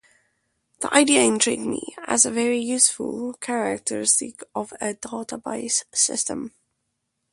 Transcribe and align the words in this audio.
The 0.79 0.91
idea 0.91 1.21
intrigued 1.21 1.61
me 1.61 1.95
as 2.07 2.25
a 2.25 2.31
very 2.31 2.57
useful 2.57 3.35
characteristic 3.35 4.41
of 4.55 4.71
a 4.81 4.95
database 4.95 5.83
system. 5.93 6.55